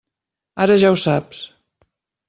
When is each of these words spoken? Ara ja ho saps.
Ara 0.65 0.79
ja 0.85 0.91
ho 0.95 0.99
saps. 1.05 1.47